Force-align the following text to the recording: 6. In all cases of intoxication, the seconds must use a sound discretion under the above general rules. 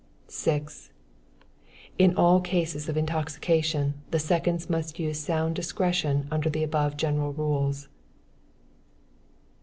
6. 0.29 0.89
In 1.99 2.15
all 2.15 2.41
cases 2.41 2.89
of 2.89 2.97
intoxication, 2.97 4.01
the 4.09 4.17
seconds 4.17 4.67
must 4.67 4.97
use 4.97 5.19
a 5.19 5.21
sound 5.21 5.53
discretion 5.55 6.27
under 6.31 6.49
the 6.49 6.63
above 6.63 6.97
general 6.97 7.33
rules. 7.33 7.87